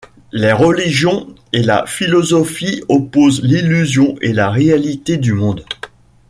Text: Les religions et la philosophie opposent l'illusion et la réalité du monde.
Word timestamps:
Les 0.31 0.51
religions 0.51 1.27
et 1.53 1.61
la 1.61 1.85
philosophie 1.85 2.83
opposent 2.89 3.43
l'illusion 3.43 4.15
et 4.19 4.33
la 4.33 4.49
réalité 4.49 5.15
du 5.17 5.33
monde. 5.33 5.63